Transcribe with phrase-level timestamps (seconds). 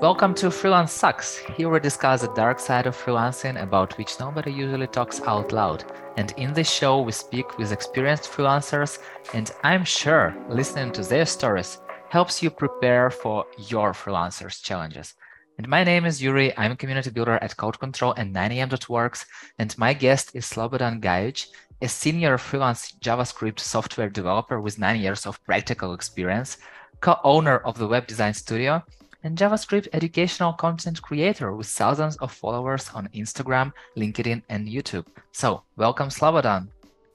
[0.00, 1.36] Welcome to Freelance Sucks.
[1.58, 5.84] Here we discuss the dark side of freelancing about which nobody usually talks out loud.
[6.16, 8.98] And in this show, we speak with experienced freelancers,
[9.34, 15.16] and I'm sure listening to their stories helps you prepare for your freelancers' challenges.
[15.58, 16.56] And my name is Yuri.
[16.56, 19.26] I'm a community builder at Code Control and 9am.works.
[19.58, 21.48] And my guest is Slobodan Gajic,
[21.82, 26.56] a senior freelance JavaScript software developer with nine years of practical experience,
[27.02, 28.82] co owner of the web design studio,
[29.22, 35.06] and JavaScript educational content creator with thousands of followers on Instagram, LinkedIn, and YouTube.
[35.32, 36.68] So, welcome, Slobodan.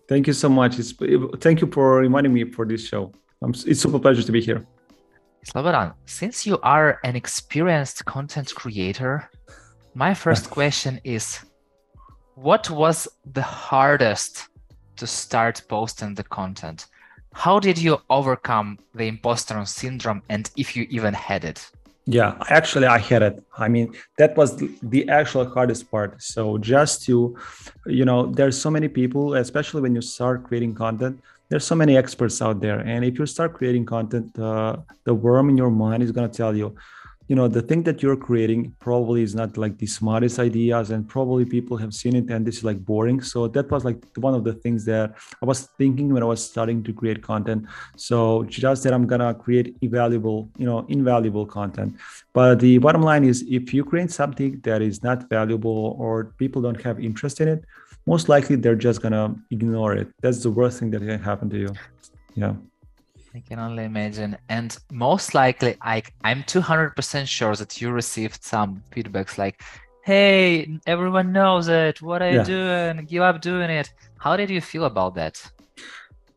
[0.08, 0.77] Thank you so much.
[0.77, 0.94] It's,
[1.40, 3.12] thank you for reminding me for this show.
[3.41, 4.66] it's super pleasure to be here.
[5.46, 9.30] Slobodan, since you are an experienced content creator,
[9.94, 11.40] my first question is
[12.35, 14.48] what was the hardest
[14.98, 16.88] to start posting the content?
[17.34, 21.70] How did you overcome the imposter syndrome and if you even had it?
[22.08, 23.44] Yeah, actually, I had it.
[23.58, 26.22] I mean, that was the actual hardest part.
[26.22, 27.35] So, just to,
[27.88, 31.98] you know, there's so many people, especially when you start creating content, there's so many
[31.98, 32.79] experts out there.
[32.79, 36.35] And if you start creating content, uh, the worm in your mind is going to
[36.35, 36.76] tell you,
[37.27, 41.07] you know the thing that you're creating probably is not like the smartest ideas and
[41.07, 43.21] probably people have seen it and this is like boring.
[43.21, 46.43] So that was like one of the things that i was thinking when i was
[46.43, 47.65] starting to create content.
[47.98, 51.95] So just that i'm gonna create invaluable you know invaluable content.
[52.34, 56.62] But the bottom line is if you create something that is not valuable or people
[56.62, 57.65] don't have interest in it
[58.07, 60.07] most likely they're just gonna ignore it.
[60.21, 61.73] That's the worst thing that can happen to you.
[62.35, 62.54] Yeah
[63.36, 64.38] I can only imagine.
[64.47, 69.62] And most likely, I, I'm 200% sure that you received some feedbacks like,
[70.06, 72.02] hey, everyone knows it.
[72.02, 73.06] What are you doing?
[73.06, 73.91] Give up doing it.
[74.19, 75.52] How did you feel about that?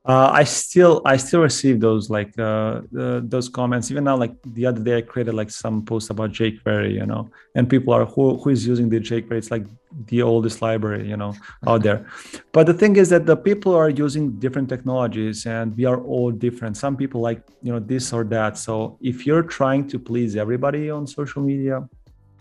[0.09, 3.91] Uh, I still I still receive those like uh, uh, those comments.
[3.91, 7.29] Even now, like the other day, I created like some post about jQuery, you know,
[7.55, 9.33] and people are who who is using the jQuery?
[9.33, 9.67] It's like
[10.07, 11.35] the oldest library, you know,
[11.67, 12.07] out there.
[12.53, 16.31] But the thing is that the people are using different technologies, and we are all
[16.31, 16.79] different.
[16.79, 18.57] Some people like you know this or that.
[18.57, 21.87] So if you're trying to please everybody on social media,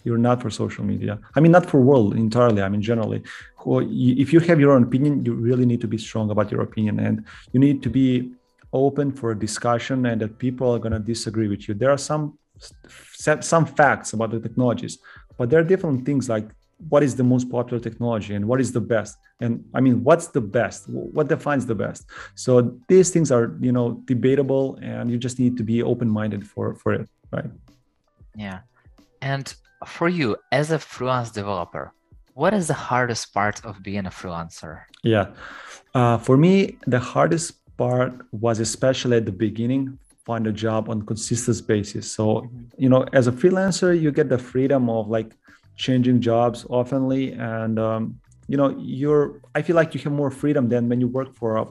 [0.07, 1.13] you're not for social media.
[1.35, 3.22] I mean not for world entirely i mean generally.
[4.23, 6.95] If you have your own opinion you really need to be strong about your opinion
[7.07, 7.16] and
[7.53, 8.07] you need to be
[8.85, 11.73] open for discussion and that people are going to disagree with you.
[11.81, 12.23] There are some
[13.53, 14.94] some facts about the technologies
[15.38, 16.47] but there are different things like
[16.94, 19.13] what is the most popular technology and what is the best?
[19.44, 20.79] And i mean what's the best?
[21.17, 22.01] What defines the best?
[22.46, 22.51] So
[22.91, 26.66] these things are you know debatable and you just need to be open minded for
[26.81, 27.51] for it right?
[28.35, 28.59] Yeah.
[29.22, 29.53] And
[29.85, 31.93] for you as a freelance developer,
[32.33, 34.81] what is the hardest part of being a freelancer?
[35.03, 35.27] Yeah,
[35.93, 41.01] uh, for me, the hardest part was especially at the beginning find a job on
[41.03, 42.11] consistent basis.
[42.11, 42.63] So, mm-hmm.
[42.77, 45.31] you know, as a freelancer, you get the freedom of like
[45.77, 49.41] changing jobs oftenly, and um, you know, you're.
[49.55, 51.66] I feel like you have more freedom than when you work for a,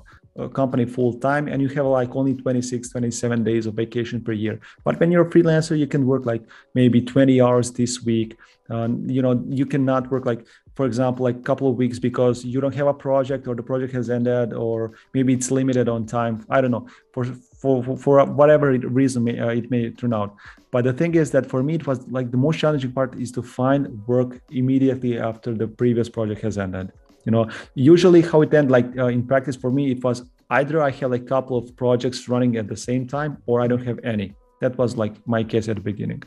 [0.48, 4.60] company full time and you have like only 26 27 days of vacation per year.
[4.84, 6.42] But when you're a freelancer you can work like
[6.74, 8.36] maybe 20 hours this week.
[8.68, 10.44] Um, you know you cannot work like
[10.74, 13.62] for example like a couple of weeks because you don't have a project or the
[13.62, 16.44] project has ended or maybe it's limited on time.
[16.50, 16.86] I don't know.
[17.12, 20.34] For for for, whatever reason may, uh, it may turn out.
[20.72, 23.30] But the thing is that for me it was like the most challenging part is
[23.32, 26.92] to find work immediately after the previous project has ended
[27.26, 27.44] you know
[27.74, 31.12] usually how it ended like uh, in practice for me it was either i had
[31.12, 34.32] a couple of projects running at the same time or i don't have any.
[34.60, 36.22] That was like my case at the beginning.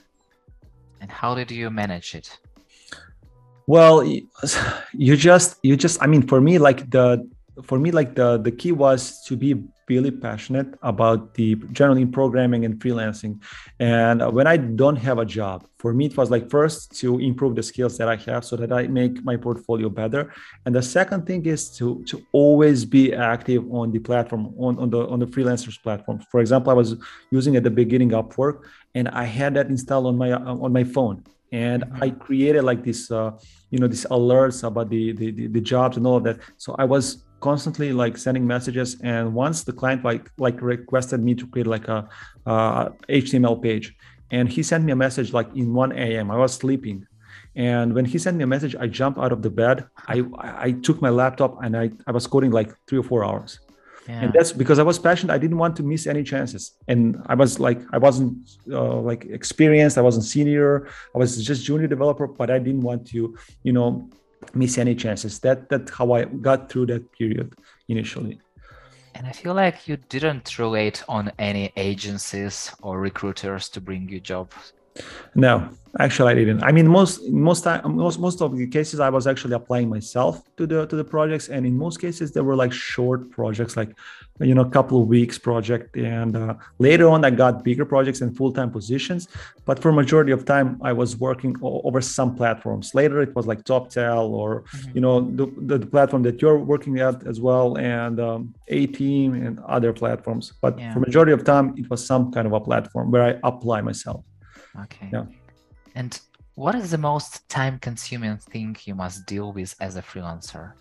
[1.02, 2.38] And how did you manage it?
[3.66, 4.04] Well
[4.94, 7.06] you just you just i mean for me like the
[7.64, 9.52] for me like the the key was to be
[9.89, 13.41] really passionate about the generally programming and freelancing.
[13.79, 17.55] And when i don't have a job for me it was like first to improve
[17.55, 20.33] the skills that i have so that i make my portfolio better.
[20.66, 24.89] And the second thing is to to always be active on the platform on, on
[24.89, 26.19] the on the freelancers platform.
[26.31, 26.95] For example i was
[27.31, 28.63] using at the beginning upwork
[28.95, 31.23] and i had that installed on my on my phone.
[31.51, 32.03] And mm-hmm.
[32.03, 33.31] i created like this uh,
[33.71, 36.38] you know these alerts about the, the the jobs and all of that.
[36.57, 41.33] So i was constantly like sending messages and once the client like like requested me
[41.36, 42.07] to create like a
[42.45, 43.95] uh, html page
[44.31, 47.06] and he sent me a message like in 1 a.m i was sleeping.
[47.56, 50.24] And when he sent me a message i jumped out of the bed i
[50.68, 53.59] i took my laptop and i, I was coding like three or four hours.
[54.07, 54.21] Yeah.
[54.24, 55.33] and that's because i was passionate.
[55.33, 56.63] I didn't want to miss any chances.
[56.88, 58.33] And i was like i wasn't
[58.71, 59.97] uh, like experienced.
[59.97, 60.88] I wasn't senior.
[61.15, 63.19] I was just junior developer but i didn't want to
[63.63, 64.09] you know
[64.53, 65.39] miss any chances.
[65.39, 67.53] That that's how I got through that period
[67.88, 68.39] initially.
[69.15, 74.19] And I feel like you didn't relate on any agencies or recruiters to bring you
[74.19, 74.74] jobs.
[75.36, 76.63] No, Actually, I didn't.
[76.63, 80.68] I mean, most most most most of the cases, I was actually applying myself to
[80.68, 83.96] the to the projects, and in most cases, they were like short projects, like
[84.40, 85.98] you know, a couple of weeks project.
[85.98, 89.28] And uh, later on, I got bigger projects and full time positions.
[89.66, 92.94] But for majority of time, I was working o- over some platforms.
[92.94, 94.92] Later, it was like Toptal or mm-hmm.
[94.94, 98.86] you know the, the, the platform that you're working at as well, and um, A
[98.86, 100.54] Team and other platforms.
[100.62, 100.94] But yeah.
[100.94, 104.24] for majority of time, it was some kind of a platform where I apply myself.
[104.84, 105.10] Okay.
[105.12, 105.26] Yeah.
[105.96, 106.20] And
[106.56, 110.74] what is the most time consuming thing you must deal with as a freelancer?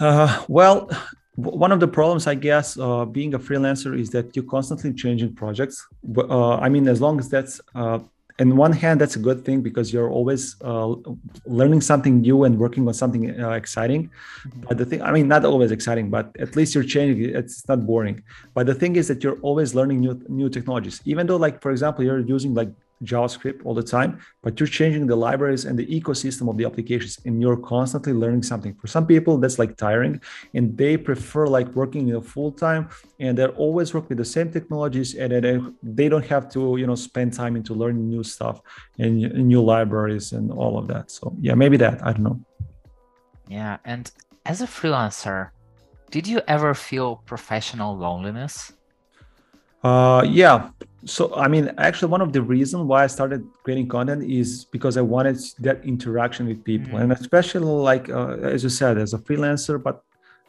[0.00, 0.88] Uh, well,
[1.34, 5.34] one of the problems, I guess, uh, being a freelancer is that you're constantly changing
[5.34, 5.86] projects.
[6.16, 8.00] Uh, I mean, as long as that's uh,
[8.38, 10.94] in one hand that's a good thing because you're always uh,
[11.46, 14.10] learning something new and working on something uh, exciting.
[14.10, 14.60] Mm-hmm.
[14.68, 17.86] but the thing i mean not always exciting but at least you're changing it's not
[17.86, 18.22] boring.
[18.54, 21.00] But the thing is that you're always learning new new technologies.
[21.04, 22.70] Even though like for example you're using like
[23.04, 27.18] JavaScript all the time, but you're changing the libraries and the ecosystem of the applications
[27.24, 28.74] and you're constantly learning something.
[28.74, 30.20] For some people, that's like tiring
[30.54, 32.88] and they prefer like working in a full time
[33.20, 35.32] and they're always working with the same technologies and
[35.82, 38.60] they don't have to, you know, spend time into learning new stuff
[38.98, 39.18] and
[39.48, 41.10] new libraries and all of that.
[41.10, 42.40] So yeah, maybe that, I don't know.
[43.48, 43.78] Yeah.
[43.84, 44.10] And
[44.46, 45.50] as a freelancer,
[46.10, 48.72] did you ever feel professional loneliness?
[49.84, 50.70] Uh, yeah,
[51.08, 54.96] so i mean actually one of the reasons why i started creating content is because
[54.96, 56.92] i wanted that interaction with people.
[56.92, 57.10] Mm-hmm.
[57.10, 60.04] and especially like uh, as you said as a freelancer but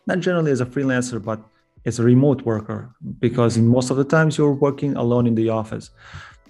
[0.06, 1.40] not generally as a freelancer but
[1.86, 5.50] as a remote worker because in most of the times you're working alone in the
[5.50, 5.92] office.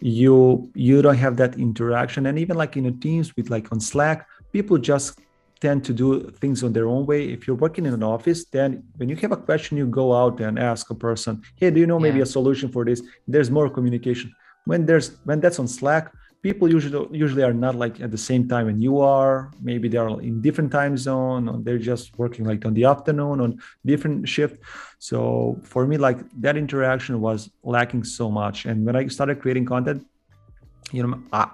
[0.02, 2.26] You you don't have that interaction.
[2.28, 5.20] And even like in a teams with like on slack people just
[5.62, 7.30] tend to do things on their own way.
[7.30, 10.40] If you're working in an office, then when you have a question, you go out
[10.40, 12.24] and ask a person, "Hey, do you know maybe yeah.
[12.24, 14.34] a solution for this?" There's more communication.
[14.66, 16.12] When there's when that's on Slack,
[16.42, 19.52] people usually usually are not like at the same time when you are.
[19.62, 23.42] Maybe they are in different time zone, or they're just working like on the afternoon
[23.42, 24.62] on different shift.
[25.00, 28.66] So for me, like that interaction was lacking so much.
[28.66, 30.06] And when I started creating content,
[30.92, 31.52] you know, I,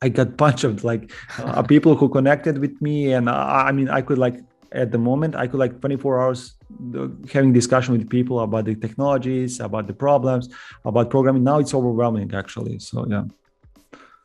[0.00, 3.88] I got bunch of like uh, people who connected with me, and uh, I mean,
[3.88, 4.38] I could like
[4.72, 6.54] at the moment I could like 24 hours
[6.94, 10.48] uh, having discussion with people about the technologies, about the problems,
[10.84, 11.42] about programming.
[11.42, 12.78] Now it's overwhelming actually.
[12.78, 13.24] So yeah.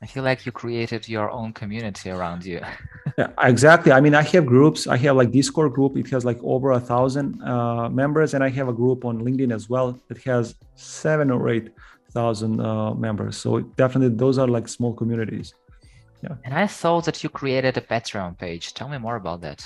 [0.01, 2.59] I feel like you created your own community around you.
[3.17, 3.93] yeah, exactly.
[3.93, 4.85] I mean, I have groups.
[4.85, 5.95] I have like Discord group.
[5.95, 9.53] It has like over a thousand uh, members, and I have a group on LinkedIn
[9.53, 11.69] as well that has seven or eight
[12.11, 13.37] thousand uh, members.
[13.37, 15.53] So definitely, those are like small communities
[16.23, 19.59] yeah and i thought that you created a patreon page tell me more about that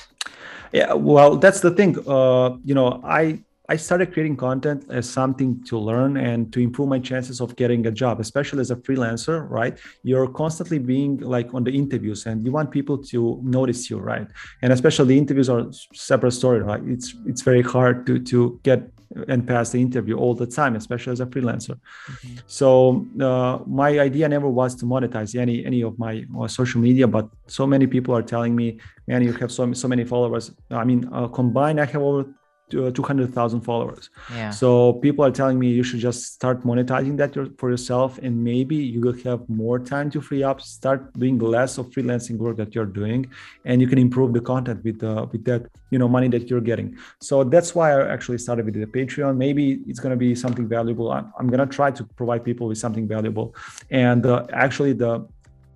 [0.74, 3.40] yeah well that's the thing uh, you know i
[3.70, 7.86] I started creating content as something to learn and to improve my chances of getting
[7.86, 9.78] a job, especially as a freelancer, right?
[10.04, 14.28] You're constantly being like on the interviews and you want people to notice you, right?
[14.62, 16.82] And especially the interviews are separate story, right?
[16.86, 18.90] It's it's very hard to to get
[19.28, 21.76] and pass the interview all the time, especially as a freelancer.
[21.78, 22.36] Mm-hmm.
[22.48, 27.08] So uh, my idea never was to monetize any any of my uh, social media,
[27.08, 30.84] but so many people are telling me, "Man, you have so so many followers." I
[30.84, 32.26] mean, uh, combined, I have over
[32.70, 34.10] 200,000 followers.
[34.32, 34.50] Yeah.
[34.50, 38.76] So people are telling me you should just start monetizing that for yourself and maybe
[38.76, 42.76] you will have more time to free up, start doing less of freelancing work that
[42.76, 43.28] you're doing
[43.66, 46.62] and you can improve the content with uh, with that, you know, money that you're
[46.62, 46.98] getting.
[47.22, 49.38] So that's why I actually started with the Patreon.
[49.38, 51.12] Maybe it's going to be something valuable.
[51.12, 53.56] I'm, I'm going to try to provide people with something valuable.
[53.90, 55.28] And uh, actually the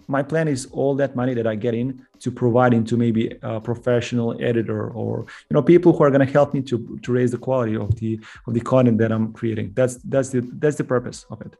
[0.07, 3.59] my plan is all that money that I get in to provide into maybe a
[3.59, 7.31] professional editor or you know people who are going to help me to to raise
[7.31, 9.73] the quality of the of the content that I'm creating.
[9.73, 11.55] That's that's the that's the purpose of it.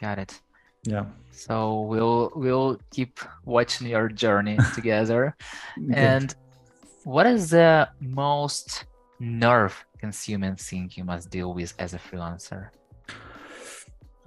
[0.00, 0.40] Got it.
[0.84, 1.06] Yeah.
[1.30, 5.36] So we'll we'll keep watching your journey together.
[5.92, 6.34] and
[7.04, 8.84] what is the most
[9.18, 12.70] nerve consuming thing you must deal with as a freelancer?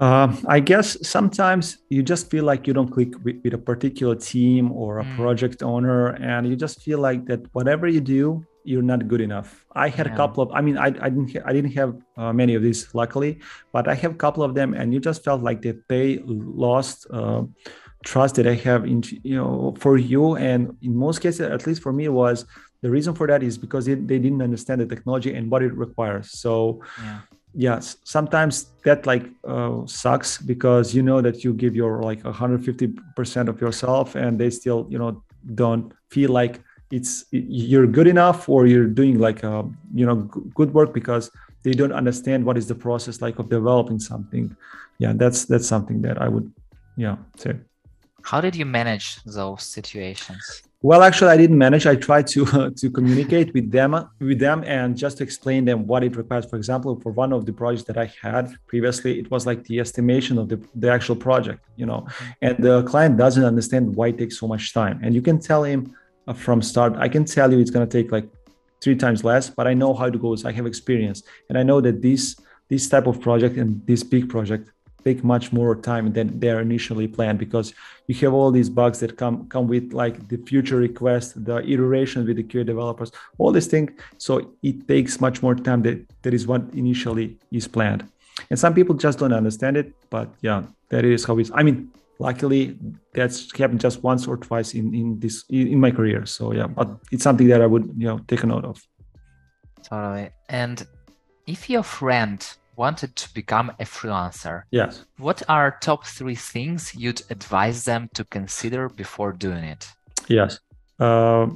[0.01, 4.15] Uh, I guess sometimes you just feel like you don't click with, with a particular
[4.15, 5.15] team or a mm.
[5.15, 9.63] project owner, and you just feel like that whatever you do, you're not good enough.
[9.73, 10.13] I had yeah.
[10.13, 12.95] a couple of, I mean, I, I didn't, I didn't have uh, many of these,
[12.95, 13.41] luckily,
[13.71, 17.05] but I have a couple of them, and you just felt like that they lost
[17.13, 17.43] uh,
[18.03, 21.83] trust that I have in, you know, for you, and in most cases, at least
[21.83, 22.45] for me, was
[22.81, 25.77] the reason for that is because it, they didn't understand the technology and what it
[25.77, 26.31] requires.
[26.31, 26.81] So.
[27.03, 27.19] Yeah
[27.53, 33.47] yes sometimes that like uh, sucks because you know that you give your like 150%
[33.47, 35.21] of yourself and they still you know
[35.55, 40.15] don't feel like it's you're good enough or you're doing like a, um, you know
[40.55, 41.31] good work because
[41.63, 44.55] they don't understand what is the process like of developing something
[44.97, 46.51] yeah that's that's something that i would
[46.95, 47.55] yeah say
[48.23, 50.63] How did you manage those situations?
[50.83, 51.85] Well, actually, I didn't manage.
[51.85, 55.85] I tried to uh, to communicate with them with them and just to explain them
[55.85, 56.45] what it requires.
[56.45, 59.79] For example, for one of the projects that I had previously, it was like the
[59.79, 62.31] estimation of the, the actual project, you know, mm-hmm.
[62.41, 64.99] and the client doesn't understand why it takes so much time.
[65.03, 65.95] And you can tell him
[66.27, 68.27] uh, from start, I can tell you it's going to take like
[68.81, 70.45] three times less, but I know how it goes.
[70.45, 72.35] I have experience, and I know that this
[72.69, 74.71] this type of project and this big project
[75.03, 77.73] take much more time than they're initially planned because
[78.07, 82.25] you have all these bugs that come come with like the future request the iteration
[82.25, 83.91] with the QA developers all these things.
[84.17, 88.07] So it takes much more time that that is what initially is planned.
[88.49, 91.89] And some people just don't understand it but yeah that is how it's i mean
[92.19, 92.77] luckily
[93.13, 96.25] that's happened just once or twice in in this in my career.
[96.25, 98.77] So yeah but it's something that i would you know take a note of.
[99.83, 100.29] Totally.
[100.49, 100.85] And
[101.47, 102.39] if your friend
[102.75, 108.23] wanted to become a freelancer, yes, what are top three things you'd advise them to
[108.25, 109.87] consider before doing it?
[110.27, 110.59] Yes.
[110.99, 111.47] Uh,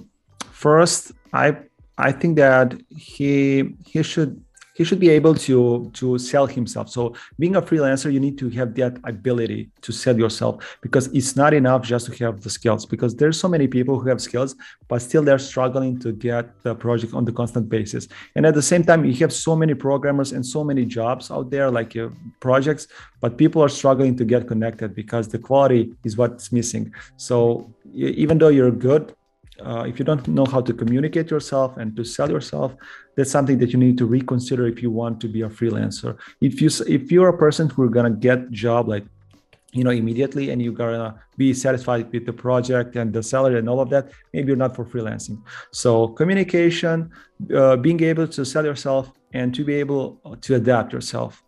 [0.52, 1.58] first, I
[1.98, 4.42] I think that he he should
[4.76, 6.90] he should be able to to sell himself.
[6.90, 11.36] So being a freelancer you need to have that ability to sell yourself because it's
[11.36, 14.56] not enough just to have the skills because there's so many people who have skills
[14.90, 18.08] but still they're struggling to get the project on the constant basis.
[18.36, 21.50] And at the same time you have so many programmers and so many jobs out
[21.50, 22.88] there like uh, projects
[23.22, 26.94] but people are struggling to get connected because the quality is what's missing.
[27.16, 29.16] So even though you're good
[29.64, 32.76] uh, if you don't know how to communicate yourself and to sell yourself
[33.16, 36.18] that's something that you need to reconsider if you want to be a freelancer.
[36.42, 39.06] If you if you're a person who's gonna get job like
[39.72, 43.70] you know immediately and you're gonna be satisfied with the project and the salary and
[43.70, 45.42] all of that maybe you're not for freelancing.
[45.72, 47.12] So communication
[47.56, 51.44] uh, being able to sell yourself and to be able to adapt yourself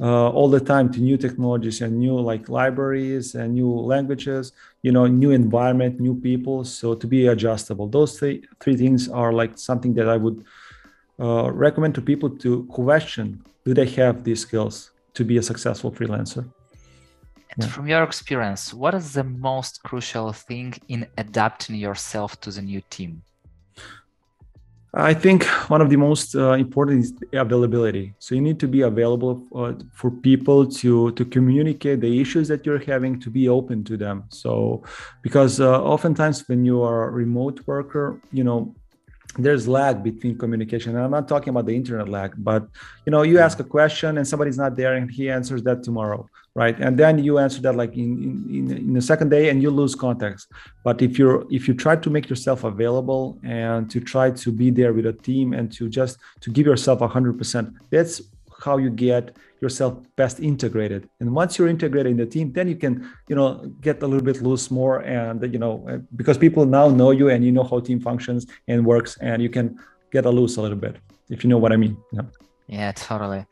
[0.00, 4.52] uh, all the time to new technologies and new like libraries and new languages
[4.82, 6.64] you know new environment new people.
[6.64, 7.88] So to be adjustable.
[7.88, 10.44] Those three, three things are like something that i would
[11.20, 15.90] uh, recommend to people to question do they have these skills to be a successful
[15.92, 16.48] freelancer?
[17.50, 17.66] And yeah.
[17.66, 22.82] from your experience what is the most crucial thing in adapting yourself to the new
[22.88, 23.22] team
[24.94, 28.14] I think one of the most uh, important is availability.
[28.18, 32.64] So you need to be available uh, for people to to communicate the issues that
[32.64, 34.24] you're having, to be open to them.
[34.30, 34.82] So
[35.22, 38.74] because uh, oftentimes when you are a remote worker, you know
[39.36, 42.66] there's lag between communication and i'm not talking about the internet lag but
[43.04, 46.26] you know you ask a question and somebody's not there and he answers that tomorrow
[46.58, 46.76] right?
[46.80, 48.10] And then you answer that like in
[48.58, 50.44] in, in the second day and you lose context.
[50.86, 54.68] But if you're if you try to make yourself available and to try to be
[54.78, 58.14] there with a team and to just to give yourself 100% that's
[58.64, 59.24] how you get
[59.64, 61.02] yourself best integrated.
[61.20, 62.92] And once you're integrated in the team then you can
[63.30, 63.48] you know
[63.86, 65.72] get a little bit loose more and you know
[66.20, 69.50] because people now know you and you know how team functions and works and you
[69.56, 69.66] can
[70.14, 70.94] get a loose a little bit
[71.34, 71.94] if you know what i mean.
[72.16, 72.26] Yeah.
[72.78, 73.42] Yeah totally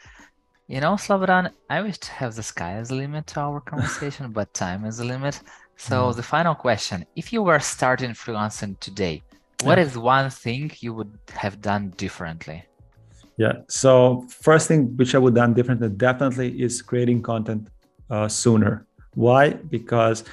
[0.69, 4.33] you know Slobodan i wish to have the sky as a limit to our conversation
[4.33, 5.41] but time is a limit
[5.77, 6.17] so mm.
[6.17, 9.23] the final question if you were starting freelancing today
[9.63, 9.85] what yeah.
[9.85, 12.65] is one thing you would have done differently
[13.37, 13.53] yeah.
[13.69, 17.69] So first thing which I would have done differently definitely is creating content
[18.11, 18.87] uh, sooner.
[19.15, 19.51] Why?
[19.51, 20.25] Because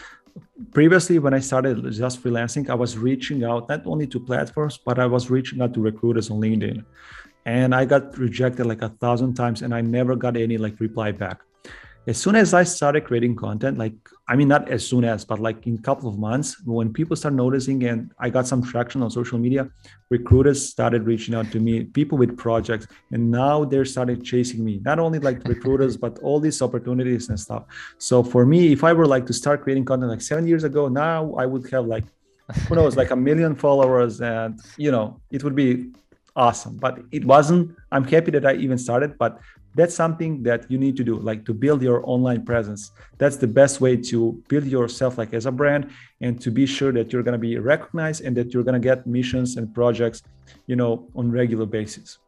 [0.71, 4.99] previously when I started just freelancing, I was reaching out not only to platforms, but
[4.99, 6.85] I was reaching out to recruiters on LinkedIn.
[7.45, 11.11] And I got rejected like a thousand times and I never got any like reply
[11.11, 11.41] back
[12.05, 13.93] as soon as I started creating content, like
[14.27, 17.15] I mean, not as soon as, but like in a couple of months, when people
[17.15, 19.69] start noticing and I got some traction on social media,
[20.09, 24.81] recruiters started reaching out to me, people with projects, and now they're started chasing me.
[24.83, 27.63] Not only like recruiters, but all these opportunities and stuff.
[27.97, 30.89] So for me, if I were like to start creating content like seven years ago,
[30.89, 32.05] now I would have like
[32.67, 35.91] who knows, like a million followers, and you know, it would be
[36.35, 36.77] awesome.
[36.77, 37.75] But it wasn't.
[37.91, 39.39] I'm happy that I even started, but
[39.75, 42.91] that's something that you need to do like to build your online presence.
[43.17, 45.89] That's the best way to build yourself like as a brand
[46.21, 48.87] and to be sure that you're going to be recognized and that you're going to
[48.87, 50.21] get missions and projects
[50.67, 52.19] you know on regular basis.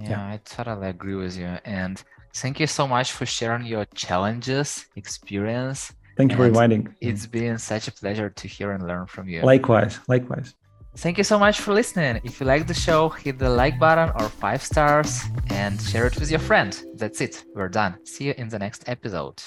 [0.00, 1.58] Yeah, yeah, i totally agree with you.
[1.64, 2.02] And
[2.34, 5.92] thank you so much for sharing your challenges experience.
[6.16, 9.42] Thank you for inviting it's been such a pleasure to hear and learn from you.
[9.42, 10.54] Likewise likewise
[10.98, 12.20] Thank you so much for listening.
[12.24, 16.18] If you like the show, hit the like button or five stars and share it
[16.18, 16.76] with your friend.
[16.94, 17.44] That's it.
[17.54, 18.04] We're done.
[18.04, 19.40] See you in the next episode.